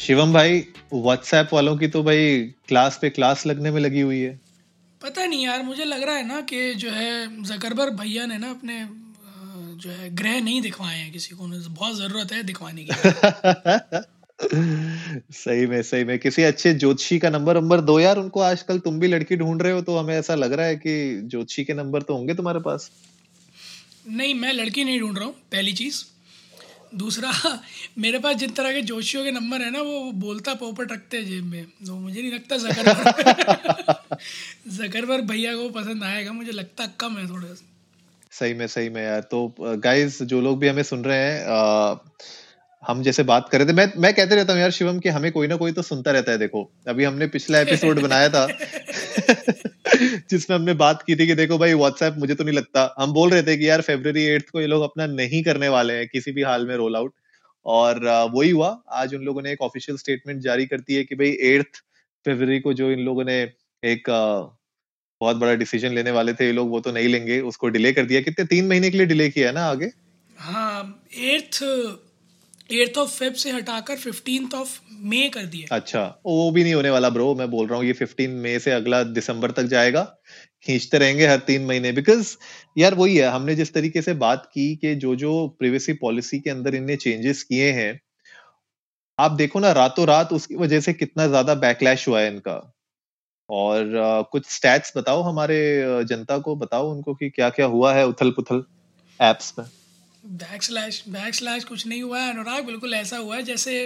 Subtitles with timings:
[0.00, 4.40] शिवम भाई व्हाट्सएप वालों की तो भाई क्लास पे क्लास लगने में लगी हुई है।
[5.02, 8.50] पता नहीं यार मुझे लग रहा है ना कि जो है जकरबर भैया ने ना
[8.50, 8.88] अपने
[9.76, 12.92] जो है ग्रह नहीं दिखवाए हैं किसी को बहुत ज़रूरत है दिखवाने की।
[15.32, 19.00] सही में सही में। किसी अच्छे ज्योतिषी का नंबर नंबर दो यार उनको आजकल तुम
[19.00, 22.02] भी लड़की ढूंढ रहे हो तो हमें ऐसा लग रहा है कि ज्योतिषी के नंबर
[22.02, 22.90] तो होंगे तुम्हारे पास।
[24.08, 26.04] नहीं मैं लड़की नहीं ढूंढ रहा हूँ पहली चीज़।
[26.94, 27.32] दूसरा
[27.98, 31.26] मेरे पास जिन तरह के जोशियों के नंबर है ना वो बोलता पोपट रखते हैं
[31.26, 34.16] जेब में। तो मुझे नहीं लगता जकरबर
[34.76, 37.66] जकरबर भैया को पसंद आएगा मुझे लगता कम है थोड़ा सा।
[38.32, 41.98] सही में सही में यार। तो गाइस जो लोग भी हमें सुन रहे हैं अ,
[42.82, 45.32] हम जैसे बात कर रहे थे मैं मैं कहते रहता हूँ यार शिवम कि हमें
[45.32, 48.46] कोई ना कोई तो सुनता रहता है देखो। अभी हमने पिछला एपिसोड बनाया था।
[50.30, 53.30] जिसमें हमने बात की थी कि देखो भाई व्हाट्सएप मुझे तो नहीं लगता। हम बोल
[53.30, 56.32] रहे थे कि यार फेब्रवरी एट्थ को ये लोग अपना नहीं करने वाले हैं, किसी
[56.32, 57.12] भी हाल में रोल आउट
[57.66, 58.00] और
[58.34, 61.36] वही हुआ। आज उन लोगों ने एक ऑफिशियल स्टेटमेंट जारी कर दी है कि भाई
[61.48, 61.82] एट्थ
[62.26, 63.40] फरवरी को जो इन लोगों ने
[63.82, 64.10] एक
[65.20, 68.04] बहुत बड़ा डिसीज़न लेने वाले थे, ये लोग वो तो नहीं लेंगे, उसको डिले कर
[68.04, 69.90] दिया। कितने, तीन महीने के लिए डिले किया है ना आगे?
[70.36, 71.62] हाँ एट्थ
[72.72, 76.90] एट्थ ऑफ़ फेब से हटाकर फिफ्टीन ऑफ़ मई कर दिया अच्छा वो भी नहीं होने
[76.90, 80.02] वाला ब्रो मैं बोल रहा हूँ ये 15 मई से अगला दिसंबर तक जाएगा।
[80.64, 82.36] खींचते रहेंगे हर तीन महीने बिकॉज़
[82.78, 86.50] यार वही है हमने जिस तरीके से बात की कि जो जो प्रिवेसी पॉलिसी के
[86.50, 88.00] अंदर इनने चेंजेस किए हैं
[89.18, 92.72] आप देखो ना रातों रात उसकी वजह से कितना ज़्यादा बैकलैश हुआ है इनका।
[93.48, 95.58] और अ, कुछ स्टैट्स बताओ हमारे
[96.04, 98.64] जनता को बताओ उनको कि क्या क्या हुआ है उथल पुथल
[99.20, 99.64] एप्स में
[100.24, 103.76] बैक स्लैश बैक स्लैश कुछ नहीं हुआ है अनुराग बिल्कुल ऐसा हुआ है जैसे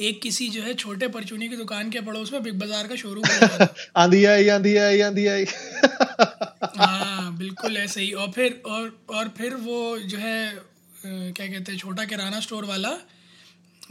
[0.00, 3.24] एक किसी जो है छोटे परचूनी की दुकान के पड़ोस में बिग बाज़ार का शोरूम।
[3.96, 5.44] आंधी आई आंधी आई आंधी आई।
[6.76, 10.52] हाँ बिल्कुल ऐसे ही। और फिर और और फिर वो जो है
[11.04, 12.90] क्या कहते हैं छोटा किराना स्टोर वाला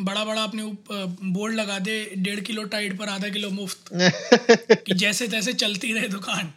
[0.02, 3.90] बड़ा बड़ा अपने ऊपर बोर्ड लगा दे डेढ़ किलो टाइट पर आधा किलो मुफ़्त।
[4.88, 6.54] कि जैसे तैसे चलती रहे दुकान।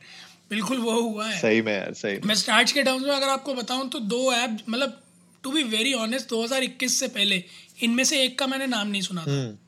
[0.50, 3.28] बिल्कुल वो हुआ है। सही में यार सही में। मैं स्टार्ट के टर्म्स में अगर
[3.28, 5.02] आपको बताऊँ तो दो ऐप मतलब
[5.46, 7.44] टू बी वेरी ऑनेस्ट 2021 से पहले
[7.82, 9.58] इनमें से एक का मैंने नाम नहीं सुना था। हम्म।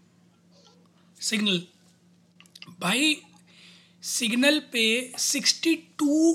[1.20, 1.62] सिग्नल।
[2.80, 3.16] भाई
[4.02, 6.34] सिग्नल पे 62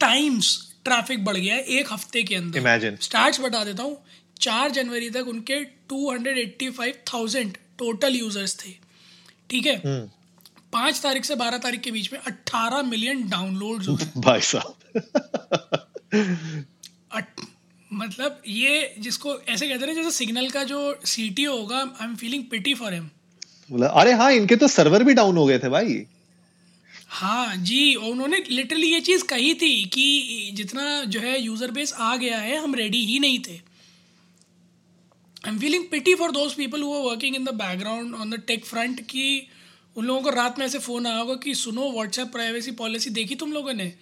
[0.00, 3.04] टाइम्स ट्रैफ़िक बढ़ गया है एक हफ़्ते के अंदर। Imagine.
[3.04, 4.04] स्टार्ट्स बता देता हूँ
[4.40, 8.70] चार जनवरी तक उनके 285,000 टोटल यूज़र्स थे।
[9.50, 9.76] ठीक है?
[9.76, 10.10] हम्म।
[10.72, 14.76] पाँच तारीख से बारह तारीख के बीच में 18 मिलियन डाउनलोड्स हुए। भाई साहब।
[17.90, 22.44] मतलब ये जिसको ऐसे कहते हैं जैसे सिग्नल का जो सीटी होगा I am feeling
[22.50, 23.08] pity for him
[23.84, 25.94] अरे हाँ इनके तो सर्वर भी डाउन हो गए थे भाई.
[27.08, 31.92] हाँ जी और उन्होंने लिटरली ये चीज़ कही थी कि जितना जो है यूज़र बेस
[31.92, 33.56] आ गया है हम रेडी ही नहीं थे।
[35.36, 38.64] I am feeling pity for those people who working in the background on the tech
[38.64, 39.46] front कि
[39.96, 43.34] उन लोगों को रात में ऐसे फ़ोन आया होगा कि सुनो व्हाट्सएप प्राइवेसी पॉलिसी देखी
[43.34, 43.92] तुम लोगों ने?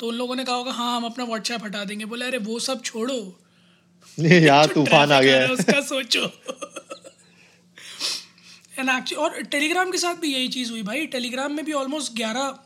[0.00, 2.60] तो उन लोगों ने कहा होगा हाँ हम अपना व्हाट्सएप हटा देंगे। बोले अरे वो
[2.60, 3.16] सब छोड़ो।
[4.18, 6.20] जो तूफ़ान आ गया है उसका सोचो।
[8.78, 12.16] एंड एक्चुअली और टेलीग्राम के साथ भी यही चीज़ हुई भाई। टेलीग्राम में भी ऑलमोस्ट
[12.16, 12.58] ग्यारह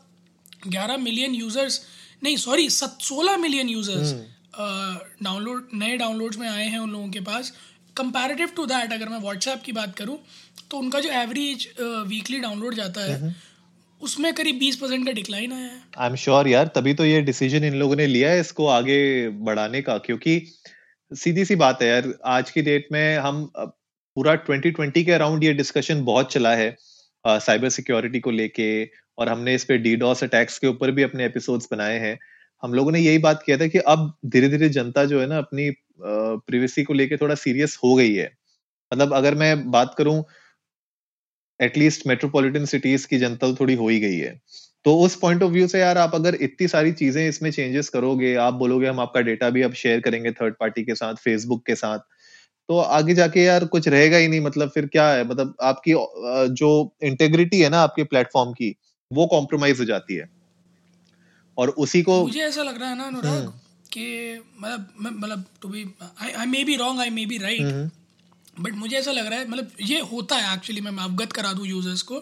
[0.67, 1.81] ग्यारह मिलियन यूज़र्स
[2.23, 4.13] नहीं सॉरी सोलह मिलियन यूज़र्स
[5.23, 7.53] डाउनलोड नए डाउनलोड्स में आए हैं उन लोगों के पास।
[7.95, 10.19] कंपैरेटिव टू दैट अगर मैं व्हाट्सएप की बात करूँ
[10.71, 11.67] तो उनका जो एवरेज
[12.07, 13.35] वीकली डाउनलोड जाता है
[14.01, 17.21] उसमें करीब बीस परसेंट का डिक्लाइन आया है। आई एम श्योर यार, तभी तो ये
[17.21, 20.41] डिसीज़न इन लोगों ने लिया है इसको आगे बढ़ाने का, क्योंकि
[21.11, 25.53] सीधी सी बात है यार, आज की डेट में हम पूरा 2020 के अराउंड ये
[25.53, 26.75] डिस्कशन बहुत चला है
[27.25, 28.69] साइबर सिक्योरिटी को लेके,
[29.17, 32.17] और हमने इस पे डीडॉस अटैक्स के ऊपर भी अपने एपिसोड्स बनाए हैं।
[32.63, 35.37] हम लोगों ने यही बात किया था कि अब धीरे धीरे जनता जो है ना,
[35.37, 35.69] अपनी
[36.01, 38.31] प्रिवेसी को लेके थोड़ा सीरियस हो गई है।
[38.91, 40.23] मतलब अगर मैं बात करूँ
[41.59, 44.39] एटलीस्ट मेट्रोपॉलिटन सिटीज़ की जनता थोड़ी हो ही गई है।
[44.85, 48.33] तो उस पॉइंट ऑफ़ व्यू से यार आप अगर इतनी सारी चीज़ें इसमें चेंजेस करोगे
[48.41, 51.75] आप बोलोगे हम आपका डेटा भी अब शेयर करेंगे थर्ड पार्टी के साथ फेसबुक के
[51.75, 51.99] साथ
[52.69, 55.27] तो आगे जाके यार कुछ रहेगा ही नहीं मतलब फिर क्या है?
[55.27, 55.93] मतलब आपकी
[56.53, 56.69] जो
[57.03, 58.75] इंटेग्रिटी है ना आपके प्लेटफॉर्म की
[59.11, 60.29] वो कॉम्प्रोमाइज हो जाती है।
[61.57, 63.47] और उसी को मुझे ऐसा लग रहा है ना अनुराग
[63.93, 64.07] कि
[64.59, 65.85] मतलब मतलब to be
[66.21, 67.89] I I may be wrong I may be right hmm,
[68.59, 71.67] but मुझे ऐसा लग रहा है मतलब ये होता है एक्चुअली मैं अवगत करा दूँ
[71.67, 72.19] यूज़र्स को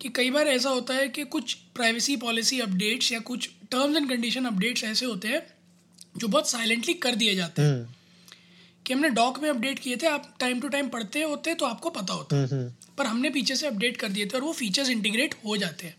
[0.00, 4.08] कि कई बार ऐसा होता है कि कुछ प्राइवेसी पॉलिसी अपडेट्स या कुछ टर्म्स एंड
[4.08, 5.42] कंडीशन अपडेट्स ऐसे होते हैं
[6.16, 7.94] जो बहुत साइलेंटली कर दिए जाते हैं।
[8.86, 11.90] कि हमने डॉक में अपडेट किए थे आप टाइम टू टाइम पढ़ते होते तो आपको
[11.90, 15.34] पता होता है। पर हमने पीछे से अपडेट कर दिए थे और वो फीचर्स इंटीग्रेट
[15.46, 15.96] हो जाते हैं।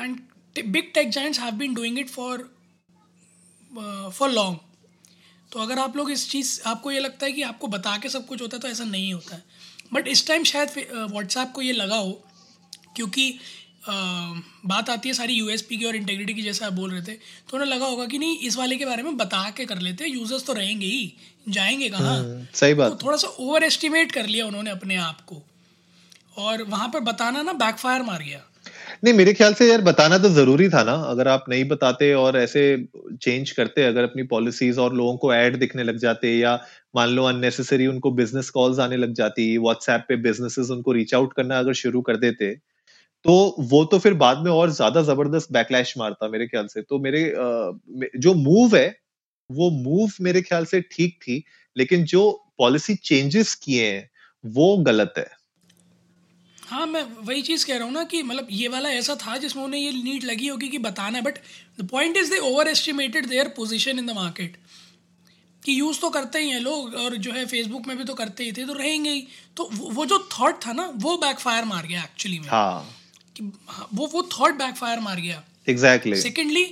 [0.00, 0.20] And
[0.66, 2.38] big tech giants have been doing it for
[4.14, 4.58] for long
[5.52, 8.26] तो अगर आप लोग इस चीज़ आपको ये लगता है कि आपको बता के सब
[8.26, 9.42] कुछ होता है तो ऐसा नहीं होता है।
[9.92, 10.70] बट इस टाइम शायद
[11.10, 12.12] व्हाट्सएप को ये लगा हो
[12.96, 13.32] क्योंकि
[13.88, 17.56] बात आती है सारी यूएसपी की और इंटेग्रिटी की जैसे आप बोल रहे थे तो
[17.56, 20.44] उन्हें लगा होगा कि नहीं इस वाले के बारे में बता के कर लेते यूज़र्स
[20.46, 21.12] तो रहेंगे ही
[21.48, 22.18] जाएँगे कहाँ?
[22.18, 25.42] हम्म, सही बात। तो थोड़ा सा ओवर एस्टिमेट कर लिया उन्होंने अपने आप को।
[26.38, 28.42] और वहाँ पर बताना ना बैकफायर मार गया।
[29.02, 32.36] नहीं, मेरे ख्याल से यार बताना तो ज़रूरी था ना। अगर आप नहीं बताते और
[32.36, 32.62] ऐसे
[33.22, 36.54] चेंज करते, अगर अपनी पॉलिसीज़ और लोगों को ऐड दिखने लग जाते या
[36.96, 41.32] मान लो अननेसेसरी उनको बिज़नेस कॉल्स आने लग जाती व्हाट्सएप पे बिजनेसेस उनको रीच आउट
[41.34, 42.50] करना अगर शुरू कर देते
[43.24, 43.34] तो
[43.70, 47.22] वो तो फिर बाद में और ज़्यादा ज़बरदस्त बैकलैश मारता मेरे ख्याल से। तो मेरे
[48.18, 48.88] जो मूव है,
[49.50, 51.44] वो मूव मेरे ख्याल से ठीक थी,
[51.76, 54.08] लेकिन जो पॉलिसी चेंजेस किए हैं,
[54.44, 55.26] वो गलत है।
[56.68, 59.62] हाँ मैं वही चीज़ कह रहा हूँ ना कि मतलब ये वाला ऐसा था जिसमें
[59.64, 61.38] उन्हें ये नीड लगी होगी कि बताना है but
[61.80, 62.38] the point is they
[62.68, 64.56] overestimated their position in the market
[65.62, 68.44] कि यूज़ तो करते ही हैं लोग और जो है फेसबुक में भी तो करते
[68.44, 69.26] ही थे तो रहेंगे ही।
[69.56, 72.94] तो वो जो थॉट था ना वो बैकफायर मार गया एक्चुअली में। हाँ।
[73.36, 76.64] कि हाँ, वो वो थॉट बैकफायर मार गया। एग्जैक्टली सेकेंडली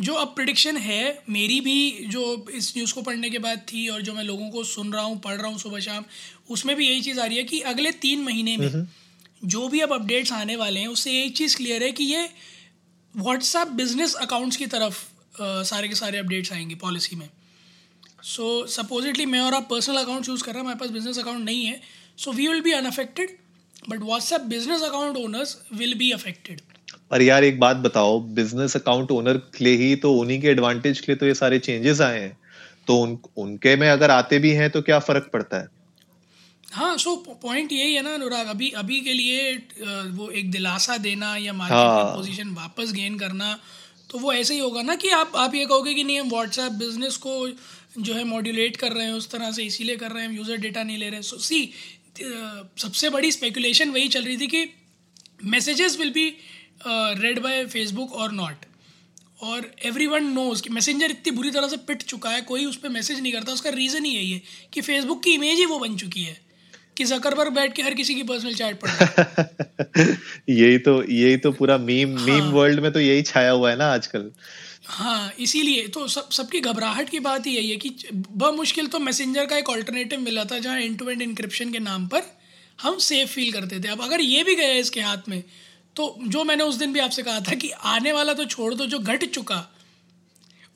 [0.00, 2.24] जो अब प्रिडिक्शन है मेरी भी जो
[2.54, 5.18] इस न्यूज़ को पढ़ने के बाद थी और जो मैं लोगों को सुन रहा हूँ
[5.20, 6.04] पढ़ रहा हूँ सुबह शाम
[6.50, 8.68] उसमें भी यही चीज़ आ रही है कि अगले तीन महीने में
[9.44, 12.28] जो भी अब अपडेट्स आने वाले हैं उससे एक चीज़ क्लियर है कि ये
[13.14, 14.94] व्हाट्सएप बिज़नेस अकाउंट्स की तरफ़
[15.42, 17.28] आ, सारे के सारे अपडेट्स आएँगे पॉलिसी में।
[18.22, 21.18] सो so, सपोजिटली मैं और आप पर्सनल अकाउंट चूज़ कर रहे हैं हमारे पास बिज़नेस
[21.18, 21.80] अकाउंट नहीं है।
[22.16, 23.36] So we will be unaffected
[23.88, 26.60] but WhatsApp business account owners will be affected
[27.10, 31.00] पर यार एक बात बताओ बिज़नेस अकाउंट ओनर के लिए ही तो उन्हीं के एडवांटेज
[31.00, 32.36] के लिए तो ये सारे चेंजेस आए हैं।
[32.86, 35.68] तो उन उनके में अगर आते भी हैं तो क्या फ़र्क पड़ता है?
[36.72, 39.54] हाँ सो पॉइंट यही है ना अनुराग अभी अभी के लिए
[40.10, 42.16] वो एक दिलासा देना या मार्केट हाँ.
[42.16, 43.58] पोजीशन वापस गेन करना
[44.10, 46.72] तो वो ऐसे ही होगा ना कि आप आप ये कहोगे कि नहीं हम व्हाट्सएप
[46.78, 47.48] बिज़नेस को
[47.98, 50.56] जो है मॉड्यूलेट कर रहे हैं उस तरह से इसीलिए कर रहे हैं हम यूज़र
[50.56, 51.72] डेटा नहीं ले रहे हैं। सो सी
[52.78, 54.68] सबसे बड़ी स्पेकुलेशन वही चल रही थी कि
[55.44, 56.28] messages will be
[56.86, 58.64] read by Facebook और नॉट
[59.42, 62.76] और एवरी वन नोज़ कि मैसेंजर इतनी बुरी तरह से पिट चुका है कोई उस
[62.76, 64.40] पर मैसेज नहीं करता उसका रीज़न ही यही है
[64.72, 66.40] कि फेसबुक की इमेज ही वो बन चुकी है।
[66.96, 70.06] कि जकरबर्ग बैठ के हर किसी की पर्सनल चैट पढ़
[70.50, 73.76] यही तो यही तो पूरा मीम हाँ, मीम वर्ल्ड में तो यही छाया हुआ है
[73.76, 74.30] ना आजकल।
[74.84, 78.98] हाँ इसीलिए तो सब सबकी घबराहट की बात ही यही है कि बहुत मुश्किल तो
[78.98, 82.22] मैसेंजर का एक ऑल्टरनेटिव मिला था जहाँ एंड टू एंड इंक्रिप्शन के नाम पर
[82.82, 85.42] हम सेफ़ फील करते थे। अब अगर ये भी गया इसके हाथ में
[85.96, 88.86] तो जो मैंने उस दिन भी आपसे कहा था कि आने वाला तो छोड़ दो
[88.86, 89.56] जो घट चुका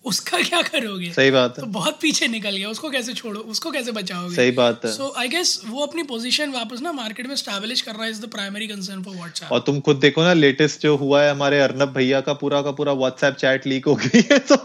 [0.07, 1.11] उसका क्या करोगे?
[1.13, 4.35] सही बात है। तो बहुत पीछे निकल गया उसको कैसे छोड़ो उसको कैसे बचाओगे?
[4.37, 7.93] सही बात है। सो आई गेस वो अपनी पोजीशन वापस ना मार्केट में स्टैब्लिश कर
[7.93, 10.97] रहा है is the primary concern for WhatsApp और तुम खुद देखो ना लेटेस्ट जो
[10.97, 14.39] हुआ है हमारे अर्नब भैया का पूरा का पूरा व्हाट्सएप चैट लीक हो गई है
[14.53, 14.57] तो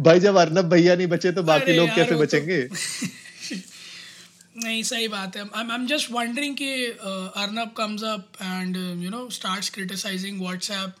[0.00, 2.62] भाई जब अर्नब भैया नहीं बचे तो बाकी लोग कैसे तो बचेंगे?
[4.56, 6.72] नहीं सही बात है। आई एम जस्ट वंडरिंग कि
[7.44, 10.94] Arnab comes up and you know starts criticising WhatsApp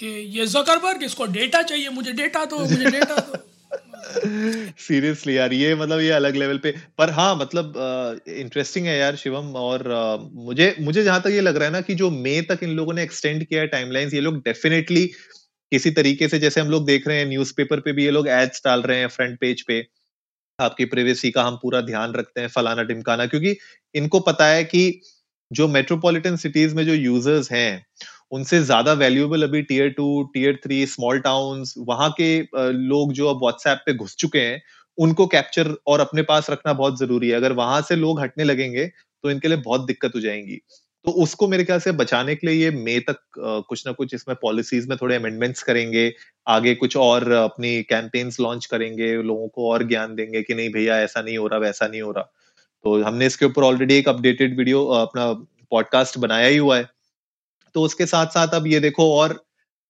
[0.00, 3.38] कि ये जकरबर्ग इसको डेटा चाहिए मुझे डेटा दो मुझे डेटा दो।
[4.80, 7.74] सीरियसली यार ये मतलब ये अलग लेवल पे पर हाँ मतलब
[8.28, 11.80] इंटरेस्टिंग है यार शिवम और uh, मुझे मुझे जहाँ तक ये लग रहा है ना
[11.80, 15.06] कि जो मई तक इन लोगों ने एक्सटेंड किया है टाइमलाइंस ये लोग डेफिनेटली
[15.72, 18.62] किसी तरीके से जैसे हम लोग देख रहे हैं न्यूज़पेपर पे भी ये लोग एड्स
[18.64, 19.84] डाल रहे हैं फ्रंट पेज पे
[20.58, 23.56] आपकी प्रिवेसी का हम पूरा ध्यान रखते हैं फलाना टिमकाना क्योंकि
[23.94, 25.00] इनको पता है कि
[25.50, 27.86] जो मेट्रोपॉलिटन सिटीज़ में जो यूज़र्स हैं
[28.32, 32.38] उनसे ज़्यादा वैल्यूएबल अभी tier two tier three small towns वहाँ के
[32.72, 34.60] लोग जो अब व्हाट्सएप पे घुस चुके हैं,
[34.98, 38.86] उनको कैप्चर और अपने पास रखना बहुत ज़रूरी है। अगर वहाँ से लोग हटने लगेंगे
[39.24, 40.60] तो इनके लिए बहुत दिक्कत हो जाएँगी।
[41.04, 43.18] तो उसको मेरे ख्याल से बचाने के लिए ये मई तक
[43.68, 46.12] कुछ ना कुछ इसमें पॉलिसीज़ में थोड़े अमेंडमेंट्स करेंगे,
[46.46, 50.98] आगे कुछ और अपनी कैंपेन्स लॉन्च करेंगे, लोगों को और ज्ञान देंगे कि नहीं भैया
[51.00, 52.24] ऐसा नहीं हो रहा, वैसा नहीं हो रहा।
[52.84, 55.32] तो हमने इसके ऊपर ऑलरेडी एक अपडेटेड वीडियो अपना
[55.72, 56.88] पॉडकास्ट बनाया ही हुआ है।
[57.74, 59.42] तो उसके साथ साथ अब ये देखो और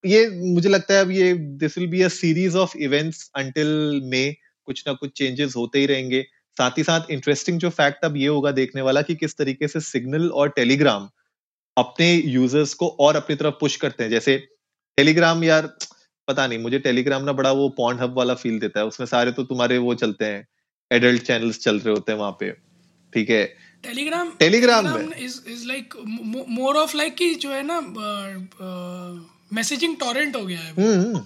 [0.05, 4.25] ये मुझे लगता है अब ये this will be a series of events until may
[4.69, 6.23] कुछ ना कुछ चेंजेस होते ही रहेंगे।
[6.57, 9.81] साथ ही साथ इंटरेस्टिंग जो फैक्ट अब ये होगा देखने वाला कि किस तरीके से
[9.81, 11.09] सिग्नल और टेलीग्राम
[11.77, 14.37] अपने यूज़र्स को और अपनी तरफ़ पुश करते हैं। जैसे
[14.99, 15.67] टेलीग्राम यार,
[16.29, 19.33] पता नहीं, मुझे टेलीग्राम ना बड़ा वो पॉन्ड हब वाला फील देता है। उसमें सारे
[19.33, 20.47] तो तुम्हारे वो चलते हैं
[20.91, 22.51] एडल्ट चैनल्स चल रहे होते हैं वहाँ पे,
[23.13, 23.45] ठीक है?
[23.85, 25.17] टेलीग्राम टेलीग्राम में?
[25.19, 25.95] Is is like
[26.49, 27.81] more of like कि जो है ना
[29.53, 31.23] मैसेजिंग टॉरेंट हो गया है। हम्म हम्म,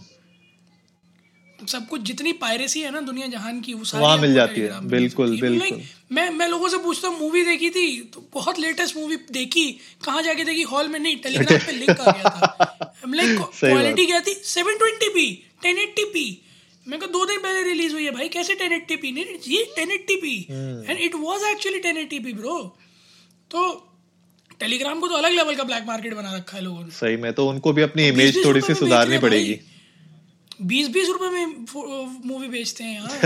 [1.68, 5.40] सब कुछ जितनी पायरेसी है ना दुनिया जहान की वो वहाँ मिल जाती है, बिल्कुल।
[5.40, 5.82] बिल्कुल।
[6.12, 7.86] मैं मैं लोगों से पूछता हूँ मूवी देखी थी?
[8.14, 9.66] तो बहुत लेटेस्ट मूवी देखी।
[10.04, 10.62] कहाँ जाके देखी?
[10.62, 14.34] हॉल में नहीं टेलीग्राम पे लिंक आ गया था। लाइक क्वालिटी क्या थी?
[14.44, 15.26] 720p
[15.64, 16.24] 1080p
[16.88, 20.90] मैं कहा दो दिन पहले रिलीज़ हुई है भाई कैसे 1080p नहीं जी 1080p hmm.
[20.90, 22.76] And it was actually 1080p bro
[23.50, 23.90] तो
[24.60, 27.32] टेलीग्राम को तो अलग लेवल का ब्लैक मार्केट बना रखा है लोगों ने। सही में
[27.32, 29.60] तो उनको भी अपनी इमेज थोड़ी सी सुधारनी पड़ेगी।
[30.62, 31.46] बीस बीस रुपए में
[32.26, 33.24] मूवी बेचते हैं यार।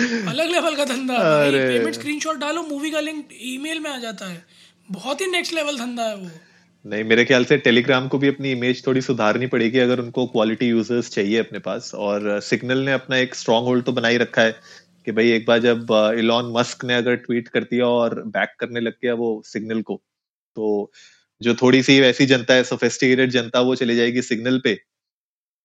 [0.28, 1.18] अलग लेवल का धंधा
[1.50, 4.44] पेमेंट स्क्रीनशॉट डालो मूवी का लिंक ईमेल में आ जाता है।
[4.90, 6.30] बहुत ही नेक्स्ट लेवल धंधा है वो।
[6.84, 10.66] नहीं, मेरे ख्याल से टेलीग्राम को भी अपनी इमेज थोड़ी सुधारनी पड़ेगी अगर उनको क्वालिटी
[10.66, 14.42] यूज़र्स चाहिए अपने पास। और सिग्नल ने अपना एक स्ट्रॉन्ग होल्ड तो बना ही रखा
[14.42, 14.52] है
[15.06, 15.86] कि भाई एक बार जब
[16.18, 19.96] इलॉन मस्क ने अगर ट्वीट कर दिया और बैक करने लग गया वो सिग्नल को
[20.56, 20.90] तो
[21.40, 24.78] जो थोड़ी सी वैसी जनता है सोफेस्टिकेटेड जनता, वो चली जाएगी सिग्नल पे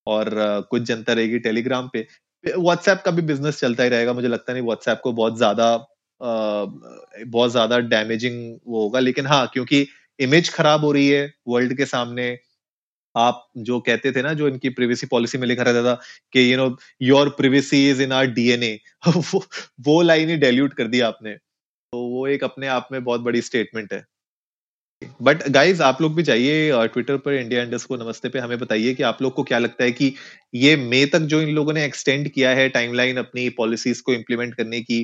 [0.08, 0.30] और
[0.72, 2.08] कुछ जनता रहेगी टेलीग्राम पे।
[2.44, 5.76] व्हाट्सएप का भी बिज़नेस चलता ही रहेगा, मुझे लगता नहीं व्हाट्सएप को बहुत ज़्यादा
[6.22, 9.88] बहुत ज़्यादा डैमेजिंग वो होगा, लेकिन हाँ क्योंकि
[10.20, 12.38] इमेज खराब हो रही है वर्ल्ड के सामने।
[13.16, 15.94] आप जो कहते थे ना, जो इनकी प्रिवेसी पॉलिसी में लिखा रहता था
[16.34, 19.44] कि you know your privacy is in our DNA वो
[19.82, 23.42] वो लाइन ही डेल्यूट कर दी आपने। तो वो एक अपने आप में बहुत बड़ी
[23.42, 24.06] स्टेटमेंट है।
[25.22, 28.94] बट गाइज़ आप लोग भी जाइए ट्विटर पर इंडिया इंडस को नमस्ते पे, हमें बताइए
[28.94, 30.14] कि आप लोग को क्या लगता है कि
[30.56, 34.56] ये मई तक जो इन लोगों ने एक्सटेंड किया है टाइमलाइन अपनी पॉलिसीज़ को इम्प्लीमेंट
[34.56, 35.04] करने की,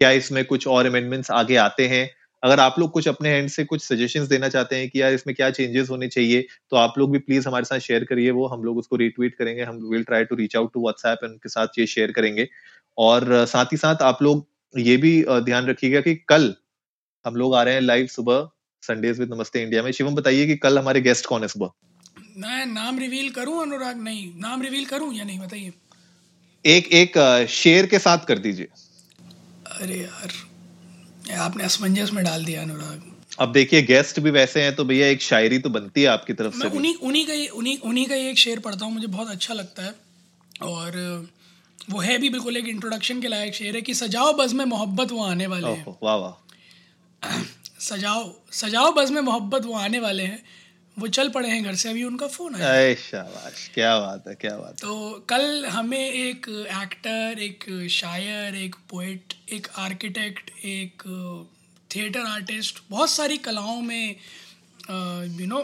[0.00, 2.08] क्या इसमें कुछ और अमेंडमेंट्स आगे आते हैं?
[2.46, 5.34] अगर आप लोग कुछ अपने हैंड से कुछ सजेशंस देना चाहते हैं कि यार इसमें
[5.36, 8.64] क्या चेंजेस होने चाहिए तो आप लोग भी प्लीज़ हमारे साथ शेयर करिए वो हम
[8.64, 11.86] लोग उसको रीट्वीट करेंगे हम will try to reach out to WhatsApp उनके साथ ये
[11.86, 12.48] शेयर करेंगे।
[12.98, 16.54] और साथ ही साथ आप लोग ये भी ध्यान रखिएगा कि कल
[17.24, 18.48] हम लोग आ रहे हैं लाइव सुबह
[18.82, 21.70] संडेज विद नमस्ते इंडिया में। शिवम बताइए कि कल हमारे गेस्ट कौन है सुबह?
[22.38, 24.02] मैं नाम रिवील करूँ अनुराग?
[24.02, 25.72] नहीं। नाम रिवील करूँ या नहीं बताइए।
[26.64, 28.68] एक एक शेर के साथ कर दीजिए।
[29.80, 30.32] अरे यार।
[31.34, 35.22] आपने असमंजस में डाल दिया अनुराग। अब देखिए गेस्ट भी वैसे हैं तो भैया एक
[35.22, 38.58] शायरी तो बनती है आपकी तरफ़ से उन्हीं उन्हीं का उन्हीं उन्हीं का एक शेर
[38.58, 39.94] पढ़ता हूँ मुझे बहुत अच्छा लगता है।
[40.62, 40.96] और
[41.90, 45.12] वो है भी बिल्कुल एक इंट्रोडक्शन के लायक शेर है कि सजाओ बज़ में मोहब्बत
[45.12, 46.34] वो आने वाले हैं। वाह वाह।
[47.80, 50.42] सजाओ सजाओ बज़ में मोहब्बत वो आने वाले हैं।
[50.96, 54.56] वो चल पड़े हैं घर से अभी उनका फ़ोन आया। शाबाश क्या बात है क्या
[54.56, 61.02] बात है। तो कल हमें एक एक्टर एक शायर एक पोइट एक आर्किटेक्ट एक
[61.90, 64.16] थिएटर आर्टिस्ट बहुत सारी कलाओं में
[65.40, 65.58] यू नो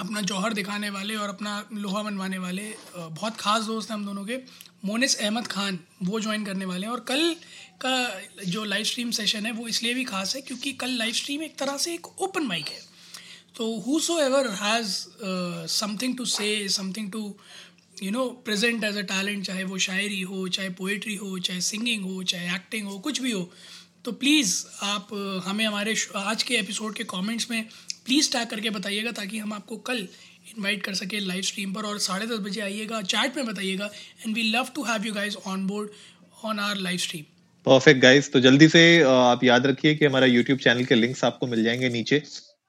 [0.00, 2.62] अपना जौहर दिखाने वाले और अपना लोहा मनवाने वाले
[2.96, 4.36] बहुत ख़ास दोस्त हैं हम दोनों के
[4.84, 7.34] मोनिस अहमद खान वो ज्वाइन करने वाले हैं। और कल
[7.84, 11.42] का जो लाइव स्ट्रीम सेशन है वो इसलिए भी खास है क्योंकि कल लाइव स्ट्रीम
[11.42, 12.89] एक तरह से एक ओपन माइक है।
[13.60, 13.78] तो
[14.18, 15.06] whoever has
[15.66, 17.36] something to say something to
[18.02, 22.04] you know present as a talent चाहे वो शायरी हो चाहे पोइट्री हो चाहे सिंगिंग
[22.04, 23.52] हो चाहे एक्टिंग हो कुछ भी हो
[24.04, 27.68] तो प्लीज़ आप uh, हमें हमारे आज के एपिसोड के कमेंट्स में
[28.06, 29.96] प्लीज़ टैग करके बताइएगा ताकि हम आपको कल
[30.56, 33.90] इनवाइट कर सकें लाइव स्ट्रीम पर और साढ़े दस बजे आइएगा चैट में बताइएगा
[34.26, 35.90] and we love to have you guys on board
[36.44, 37.22] on our live stream
[37.66, 41.46] perfect guys तो जल्दी से आप याद रखिए कि हमारा यूट्यूब चैनल के लिंक्स आपको
[41.46, 42.22] मिल जाएँगे नीचे।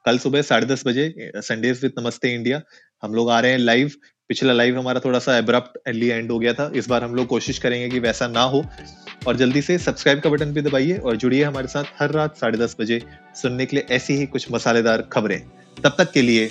[0.05, 2.61] कल सुबह साढ़े दस बजे संडेज विद नमस्ते इंडिया
[3.03, 3.91] हम लोग आ रहे हैं लाइव
[4.29, 7.27] पिछला लाइव हमारा थोड़ा सा एब्रप्ट अर्ली एंड हो गया था। इस बार हम लोग
[7.27, 8.63] कोशिश करेंगे कि वैसा ना हो।
[9.27, 12.57] और जल्दी से सब्सक्राइब का बटन भी दबाइए और जुड़िए हमारे साथ हर रात साढ़े
[12.57, 13.01] दस बजे
[13.41, 15.39] सुनने के लिए ऐसी ही कुछ मसालेदार खबरें।
[15.83, 16.49] तब तक के लिए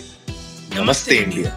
[0.77, 1.57] नमस्ते इंडिया